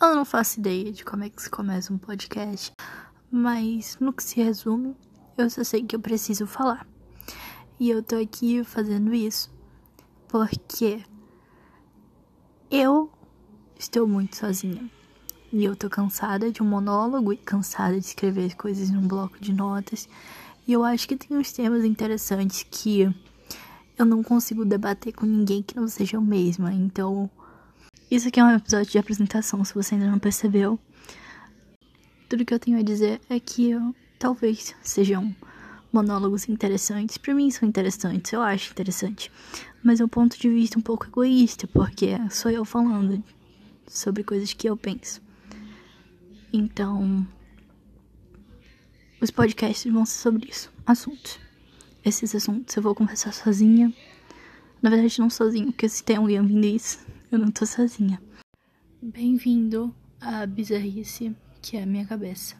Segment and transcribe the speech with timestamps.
[0.00, 2.72] Eu não faço ideia de como é que se começa um podcast,
[3.28, 4.96] mas no que se resume,
[5.36, 6.86] eu só sei que eu preciso falar.
[7.80, 9.50] E eu tô aqui fazendo isso
[10.28, 11.02] porque
[12.70, 13.10] eu
[13.76, 14.88] estou muito sozinha.
[15.52, 19.52] E eu tô cansada de um monólogo e cansada de escrever coisas num bloco de
[19.52, 20.08] notas.
[20.64, 23.12] E eu acho que tem uns temas interessantes que
[23.98, 26.72] eu não consigo debater com ninguém que não seja eu mesma.
[26.72, 27.28] Então,
[28.10, 30.78] isso aqui é um episódio de apresentação, se você ainda não percebeu.
[32.28, 35.34] Tudo que eu tenho a dizer é que eu, talvez sejam
[35.92, 37.18] monólogos interessantes.
[37.18, 39.30] Para mim são interessantes, eu acho interessante.
[39.82, 43.22] Mas é um ponto de vista um pouco egoísta, porque sou eu falando
[43.86, 45.20] sobre coisas que eu penso.
[46.50, 47.26] Então,
[49.20, 51.38] os podcasts vão ser sobre isso, assuntos.
[52.04, 53.92] Esses assuntos eu vou conversar sozinha.
[54.80, 58.20] Na verdade, não sozinha, porque se tem alguém ouvindo isso, eu não tô sozinha.
[59.02, 62.56] Bem-vindo à bizarrice que é a minha cabeça.